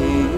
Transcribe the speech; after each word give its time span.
You. 0.00 0.37